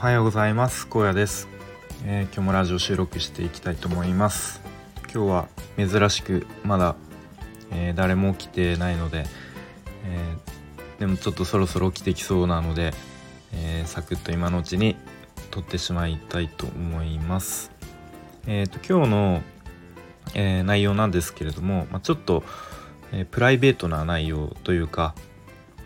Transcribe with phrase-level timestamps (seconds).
[0.00, 0.86] はようございます。
[0.86, 1.46] 高野です、
[2.06, 4.62] えー、今日もラジオ収録していきたいと思います。
[5.12, 6.96] 今日は珍しくまだ、
[7.70, 9.26] えー、誰も起きてないので、
[10.06, 12.94] えー、でもちょっとそろそろ起きてきそうなので、
[13.52, 14.96] えサクッと今のうちに
[15.50, 17.70] 撮ってしまいたいと思います。
[18.46, 19.42] えっ、と今日の、
[20.32, 22.42] え内容なんですけれども、まあ、ちょっと、
[23.12, 25.14] えプライベートな内容というか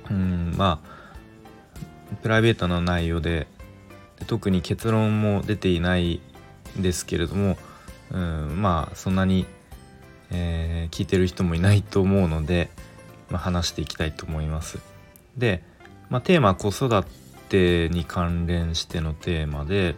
[0.09, 3.49] うんまあプライベートな内容で
[4.25, 6.21] 特に結論も出ていない
[6.79, 7.57] んですけれども、
[8.11, 9.47] うん、まあそんなに、
[10.31, 12.71] えー、聞いてる人もいないと思うので、
[13.31, 14.79] まあ、話していきたいと思います。
[15.37, 15.63] で、
[16.11, 17.05] まあ、テーマ子育
[17.49, 19.97] てに関連してのテーマで、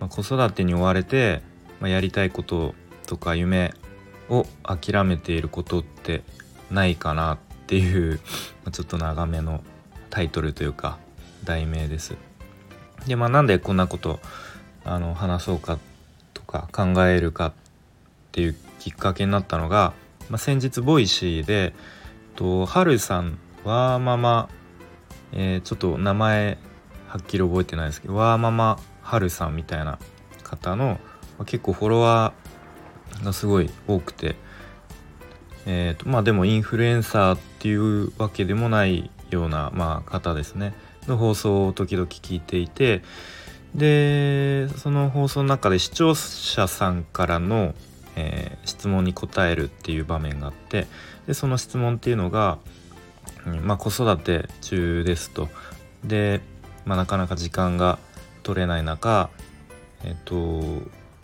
[0.00, 1.42] まあ、子育てに追われて、
[1.80, 2.74] まあ、やりたいこと
[3.06, 3.72] とか夢
[4.28, 6.22] を諦めていることって
[6.70, 8.20] ないかなっていう
[8.72, 9.62] ちょっと長めの
[10.10, 10.98] タイトルというか
[11.44, 12.16] 題名です。
[13.06, 14.20] でまあなんでこんなこと
[14.84, 15.78] あの話そうか
[16.34, 17.52] とか考えるかっ
[18.32, 19.94] ていうきっかけになったのが、
[20.28, 21.74] まあ、先日ボイシーで
[22.34, 24.48] とはるさんワーママ、
[25.32, 26.58] えー、ちょっと名前
[27.08, 29.98] はっきり覚えてないですけどワーママはるさんみたいな
[30.42, 30.98] 方の、ま
[31.40, 34.36] あ、結構フォロワーがすごい多くて
[35.64, 40.74] えーとまあでもインフルエンサーっていうわけでもないような、まあ、方ですね。
[41.08, 43.02] の放送を時々聞いていて
[43.74, 47.74] でその放送の中で視聴者さんからの、
[48.16, 50.86] えー、質問に答えるっていう場面があって
[51.26, 52.58] でその質問っていうのが、
[53.62, 55.48] まあ、子育て中ですと。
[56.04, 56.40] で、
[56.84, 57.98] まあ、なかなか時間が
[58.42, 59.28] 取れない中
[60.04, 60.34] えっ、と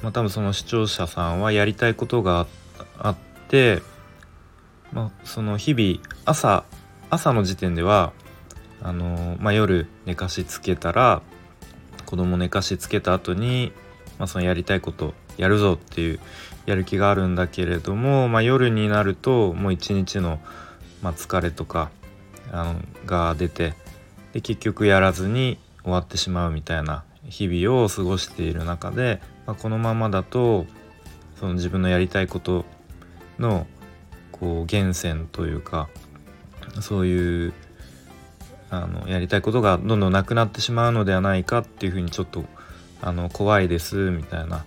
[0.02, 2.46] まあ多分その視聴者さんはやりたいことが
[2.98, 3.16] あっ
[3.48, 3.80] て、
[4.92, 6.64] まあ、その日々朝
[7.10, 8.12] 朝の時点では
[8.84, 11.22] あのまあ、夜寝かしつけたら
[12.04, 13.72] 子供寝かしつけた後に、
[14.18, 16.20] まあ、そのやりたいことやるぞっていう
[16.66, 20.40] やる気があるんだけれども、まあ、夜になるともう一日の、
[21.00, 21.90] まあ、疲れとか
[22.50, 23.74] あのが出て
[24.32, 30.66] で結局やらずに終わってしまうみたいな日々を過ごしている中で、まあ、このままだと
[31.38, 32.64] その自分のやりたいこと
[33.38, 33.66] の
[34.30, 35.88] こう源泉というか
[36.80, 37.52] そういう
[38.72, 42.42] あのやりたいことがどんどんなくなってしまうのではないかっていうふうにちょっと
[43.02, 44.64] あの怖いですみたいな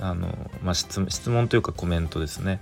[0.00, 0.28] あの、
[0.62, 2.60] まあ、質問というかコメントですね。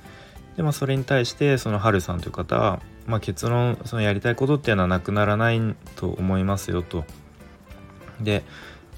[0.56, 5.60] でまあ、それに対してそのハルさんという方は、まあ、結論そのやりたいことっていうのはなくならない
[5.94, 7.04] と思いますよと。
[8.20, 8.42] で、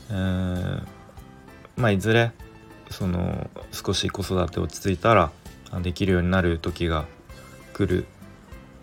[0.09, 0.83] えー、
[1.77, 2.31] まあいずれ
[2.91, 5.31] その少し子育て落ち着いたら
[5.83, 7.07] できるようになる時が
[7.75, 8.07] 来る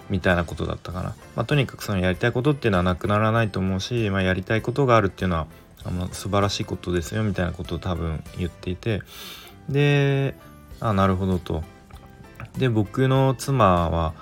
[0.09, 5.47] みたいなことだったかな、まあ、とにかくそのやりたいことっていうのはなくならないと思うし、まあ、やりたいことがあるっていうのは
[5.83, 9.01] あの素晴らしいことですよみたいなことを多分言っていて。
[9.69, 10.35] で
[10.79, 11.63] あなるほどと。
[12.57, 14.13] で僕の妻は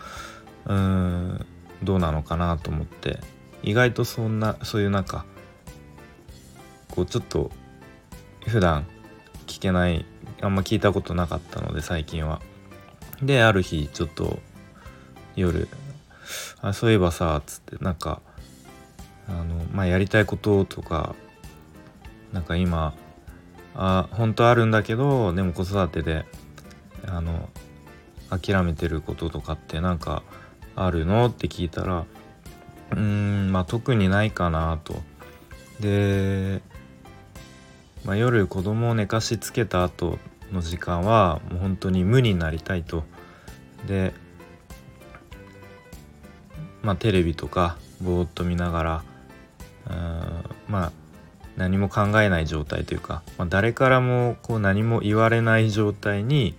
[0.65, 1.45] うーん
[1.83, 3.19] どうなのかなと思って。
[3.63, 5.25] 意外とそんなそういうなんか
[6.91, 7.49] こうちょっと
[8.45, 8.85] 普段
[9.47, 10.05] 聞けない
[10.41, 12.41] あんま聞いたことなかったので最近は。
[13.21, 14.39] である日ちょっと
[15.35, 15.67] 夜
[16.61, 18.21] あそういえばさっつってなんか
[19.27, 21.15] あのまあやりたいこととか
[22.31, 22.93] なんか今
[23.75, 26.25] あ本当あるんだけどでも子育てで
[27.07, 27.49] あの
[28.29, 30.23] 諦めてることとかってなんか
[30.75, 32.05] あるのって聞いたら
[32.91, 34.95] うーんまあ特にないかなと。
[35.79, 36.61] で、
[38.05, 40.19] まあ、夜子供を寝かしつけた後
[40.51, 43.03] の時間はもう本当に無になりたいと。
[43.87, 44.13] で
[46.83, 49.03] まあ、テレビとかぼーっと見ながら
[49.89, 49.93] うん
[50.67, 50.91] まあ
[51.57, 56.55] 何も考えない状態というか、まあ、誰からもこう何も言われない状態に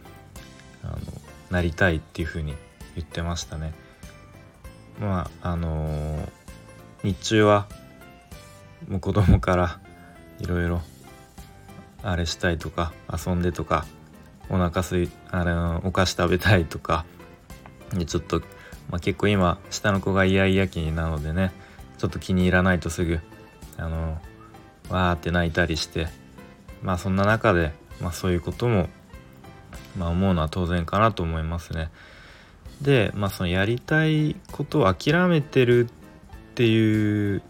[0.82, 0.98] あの
[1.50, 2.54] なりたいっていうふうに
[2.94, 3.72] 言ってましたね。
[5.00, 6.28] まああのー、
[7.02, 7.66] 日中は
[8.88, 9.80] もう子供から
[10.38, 10.80] いろいろ
[12.02, 13.86] あれしたいとか遊んでとか
[14.48, 17.04] お腹すいあのお菓子食べたいとか
[18.06, 18.42] ちょっと
[18.90, 21.52] まあ、結構今下の子がイヤイヤ期なのでね
[21.98, 23.20] ちょっと気に入らないとすぐ
[23.76, 24.18] あの
[24.90, 26.08] わーって泣いたりして
[26.82, 28.88] まあそんな中で、まあ、そういうことも、
[29.96, 31.90] まあ、思うのは当然かなと思いますね。
[32.82, 37.42] で、まあ、そのやりたいことを諦めてるっていう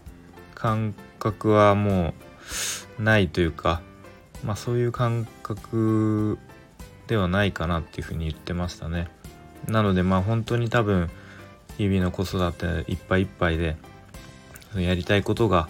[0.53, 2.13] 感覚はも
[2.99, 3.81] うないというか、
[4.43, 6.37] まあ、そういう感覚
[7.07, 9.09] ではないかなっていうふうに言ってましたね。
[9.67, 11.09] なのでまあ本当に多分
[11.77, 13.75] 日々の子育ていっぱいいっぱいで
[14.75, 15.67] やりたいことが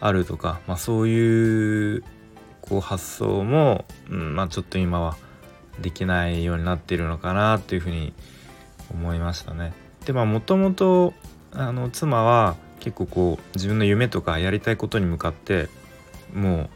[0.00, 2.04] あるとか、まあ、そういう
[2.62, 5.16] こう発想も、うんまあ、ちょっと今は
[5.80, 8.12] できないようになっているのかなっていうふうに
[8.90, 9.72] 思いましたね。
[10.04, 11.14] でまあもともと
[11.92, 15.68] 妻は結構こう自分の夢とかやりたいことに向かって
[16.32, 16.68] も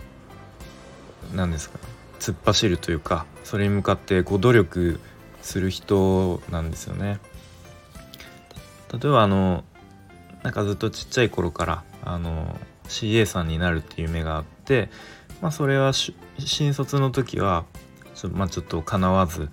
[1.33, 1.79] う何ですか
[2.21, 5.01] 突っ走るというかそれに向かってこう努力
[5.43, 7.19] する人なんですよね。
[8.93, 9.65] 例えばあの
[10.43, 14.91] なんかずっとちっちゃい頃からあの CA さんになるっていう夢があって、
[15.41, 17.65] まあ、それは新卒の時は
[18.15, 19.49] ちょ,、まあ、ちょっとかなわず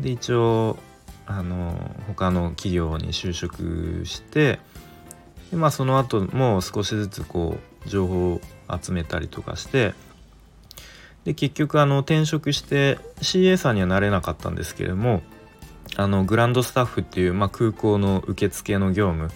[0.00, 0.78] で一応
[1.26, 1.74] あの
[2.06, 4.58] 他の企業に就職して
[5.50, 8.40] で、まあ、その後も少しずつこう情報を
[8.80, 9.94] 集めたりとかして
[11.24, 15.22] で結局あの転職して CA さんにはなれなかったんですけれども
[15.96, 19.30] あのグランドスタッフっていう、まあ、空港の受付の業務。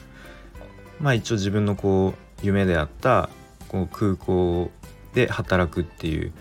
[1.01, 3.29] まあ一応自分のこう夢であった
[3.69, 4.71] こう空港
[5.15, 6.33] で働くっていう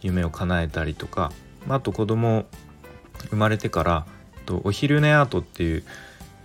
[0.00, 1.32] 夢を叶えたりとか、
[1.66, 2.46] まあ、あと子供
[3.30, 4.06] 生まれてから
[4.46, 5.84] とお昼寝アートっていう、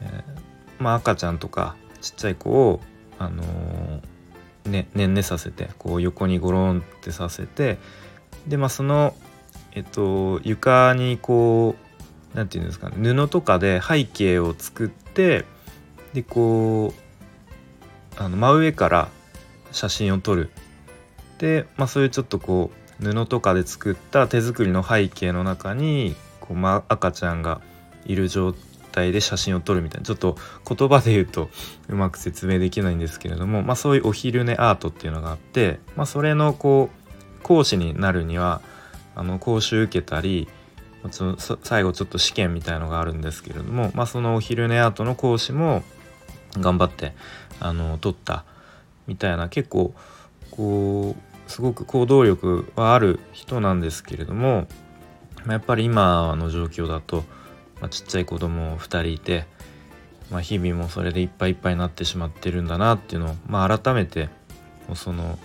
[0.02, 2.80] えー、まあ、赤ちゃんとかちっちゃい子を、
[3.18, 7.78] あのー、ね、ねんねさせてこう横にゴロンってさせて
[8.48, 9.16] でまあその、
[9.74, 11.87] えっと、床にこう
[12.38, 15.44] 何て言うんですかね布とかで背景を作って
[16.14, 19.10] でこうあの真上から
[19.72, 20.50] 写真を撮る。
[21.40, 27.62] で、まあ、そういうちょっとこう布とかで作った手作りの背景の中にこう、まあ、赤ちゃんが
[28.06, 28.56] いる状
[28.92, 30.06] 態で写真を撮るみたいな。
[30.06, 30.38] ちょっと
[30.68, 31.50] 言葉で言うと
[31.90, 38.62] うまく説明できないんですけれども、まあ、そういうお昼寝アートっていうのがあって、まあ、それのこう講師になるには
[39.16, 40.48] あの講習受けたり
[41.64, 45.84] 最後ちょっと試験みたいのがあるんですけれども、まあ、そのお昼寝アートの講師も
[46.58, 47.14] 頑張って
[47.60, 48.46] あの取った
[49.06, 49.94] みたいな結構
[50.52, 54.68] こうすごく行動力はある人なんですけれども
[55.48, 57.24] やっぱり今の状況だと
[57.82, 59.46] まあ、ちっちゃい子供2人いて、
[60.32, 64.30] まあ、日々もそれでいっぱいいっぱいになってしまってるんだなっていうのを、まあ、改めて
[64.96, 65.38] その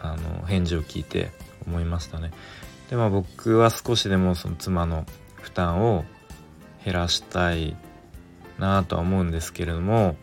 [0.00, 1.30] あの返事を聞いて
[1.66, 2.32] 思いましたね。
[2.90, 5.06] でまあ僕は少しでもその妻の
[5.40, 6.04] 負担を
[6.84, 7.76] 減らしたい
[8.58, 10.16] なとは思うんですけれども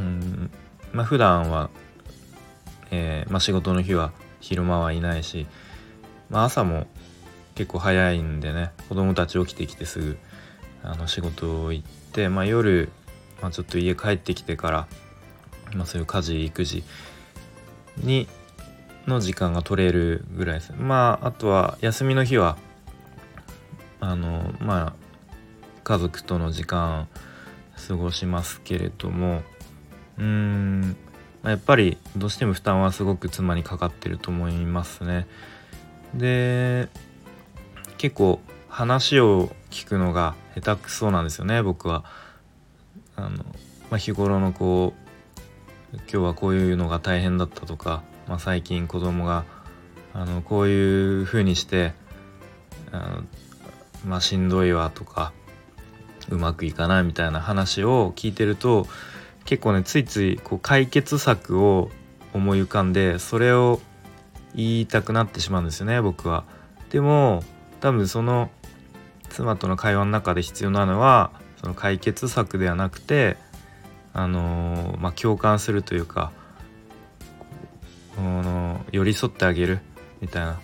[0.00, 0.50] うん
[0.92, 1.68] まあ普段は、
[2.90, 5.46] えーまあ、仕事の日は昼間はいないし、
[6.30, 6.86] まあ、朝も
[7.54, 10.18] 結構早いんでね子供たち起きてきてすぐ
[10.82, 12.90] あの仕事を行って、まあ、夜、
[13.42, 14.88] まあ、ちょっと家帰ってきてから、
[15.74, 16.84] まあ、そういう家事育児
[17.98, 18.26] に
[19.06, 22.56] の時間が取れるぐらいですまああとは休みの日は
[24.00, 25.02] あのまあ
[25.84, 27.08] 家族との時間
[27.88, 29.42] 過ごしますけれども
[30.18, 30.96] うーん
[31.44, 35.26] やっぱりどうしても負担はすごく妻にかかってると思いますね。
[36.14, 36.88] で
[37.98, 42.04] 結構話を聞くのが下手くそなんですよね僕は。
[43.16, 43.44] あの
[43.90, 48.02] まあ、日頃のこう今日はこういうのが大変だったとか、
[48.32, 49.44] まあ、最近子供が
[50.14, 51.92] あのこういう風にして
[52.90, 53.24] あの
[54.06, 55.34] まあしんどいわとか
[56.30, 58.86] うまくいかないみたいな話を聞いてると
[59.44, 61.90] 結構ねついついこう解決策を
[62.32, 63.82] 思い浮かんでそれを
[64.54, 66.44] 言いたくなってしまうんですよね僕は。
[66.88, 67.44] でも
[67.80, 68.50] 多分その
[69.28, 73.36] 妻との会話の中で必要なのはその解決策ではなくて
[74.14, 76.32] あのまあ、共感するというか
[78.20, 79.80] の寄り添ってあげる
[80.20, 80.60] みたいな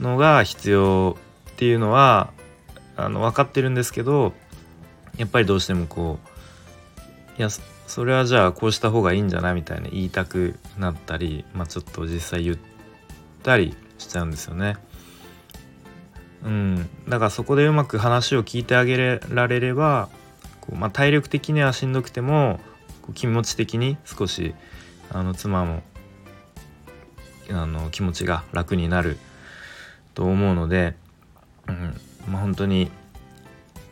[0.00, 1.16] のが必要
[1.50, 2.32] っていうのは
[2.96, 4.32] あの分かってるんですけど
[5.16, 6.18] やっぱりどうしてもこ
[7.36, 7.48] ういや
[7.86, 12.56] それはじゃあこうした方がいいんじゃないみたいな言いたくなったり、まあ、ちょっと実際言っ
[13.42, 14.76] たりしちゃうんですよね。
[16.44, 20.10] うん、だからそこでうまく話を聞いてあげられれば
[20.60, 22.60] こう、まあ、体力的にはしんどくても
[23.00, 24.54] こう気持ち的に少し
[25.10, 25.82] あの妻も
[27.50, 29.18] あの気持ちが楽になる
[30.14, 30.94] と思うので、
[31.68, 32.90] うんまあ、本当に、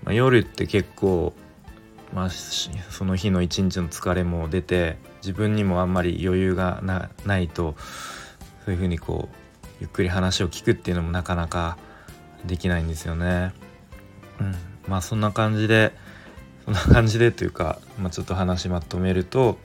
[0.05, 1.35] まあ、夜って結構、
[2.15, 7.75] まあ、その日の一日の疲れも出て自分にもあんまり余裕がないと
[8.65, 9.37] そういうふうにこう
[9.81, 11.77] ゆっくり話を聞くっていうのもなかなか
[12.45, 13.53] できないんですよね。
[14.41, 14.55] うん、
[14.89, 15.93] まあそんな感じで
[16.65, 19.59] そんな感じでというか、まあ、ちょっと話まとめると、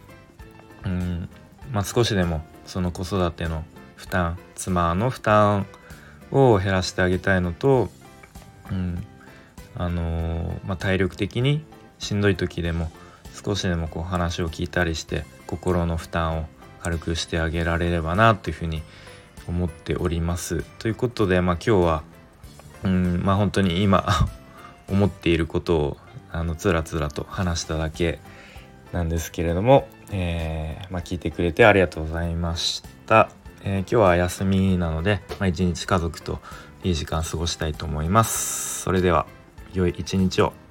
[0.85, 1.29] うん
[1.71, 3.63] まあ、少しでもその子育ての
[3.95, 5.65] 負担妻の負担
[6.31, 7.89] を減らしてあげたいのと、
[8.71, 9.03] うん
[9.75, 11.63] あのー、まあ、体力的に
[11.99, 12.91] しんどい時でも
[13.33, 16.45] 少しでもこう話を聞いたりして心の負担を
[16.81, 18.81] 軽くしてあげられればなというふうに
[19.47, 20.63] 思っております。
[20.79, 22.03] ということで、まあ、今日は
[22.83, 24.05] うんまあ本当に今
[24.89, 25.97] 思っていることを
[26.31, 28.19] あのつらつらと話しただけ
[28.91, 33.29] なんですけれども、えー、まあ、聞いてくれてありがとうございました。
[33.63, 36.39] えー、今日は休みなので、まあ、一日家族と
[36.83, 38.81] いい時間過ごしたいと思います。
[38.83, 39.25] それでは
[39.73, 40.66] 良い一日を。